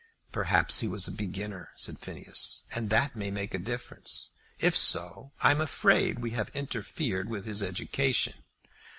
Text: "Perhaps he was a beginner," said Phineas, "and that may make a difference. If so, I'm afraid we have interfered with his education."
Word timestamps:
"Perhaps 0.31 0.79
he 0.79 0.87
was 0.87 1.07
a 1.07 1.11
beginner," 1.11 1.69
said 1.75 1.99
Phineas, 1.99 2.63
"and 2.73 2.89
that 2.89 3.15
may 3.15 3.29
make 3.29 3.53
a 3.53 3.59
difference. 3.59 4.31
If 4.57 4.75
so, 4.75 5.31
I'm 5.41 5.61
afraid 5.61 6.17
we 6.17 6.31
have 6.31 6.49
interfered 6.55 7.29
with 7.29 7.45
his 7.45 7.61
education." 7.61 8.33